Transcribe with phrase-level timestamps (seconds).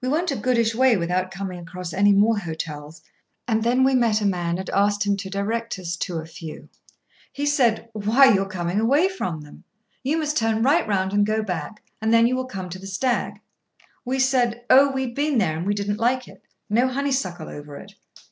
[0.00, 3.00] We went a goodish way without coming across any more hotels,
[3.46, 6.68] and then we met a man, and asked him to direct us to a few.
[7.32, 9.62] He said: "Why, you are coming away from them.
[10.02, 12.88] You must turn right round and go back, and then you will come to the
[12.88, 13.34] Stag."
[14.04, 17.94] We said: "Oh, we had been there, and didn't like it—no honeysuckle over it."